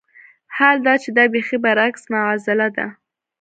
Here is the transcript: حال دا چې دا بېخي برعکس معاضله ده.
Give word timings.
حال 0.55 0.77
دا 0.85 0.93
چې 1.03 1.09
دا 1.17 1.23
بېخي 1.33 1.57
برعکس 1.63 2.03
معاضله 2.13 2.67
ده. 2.75 2.85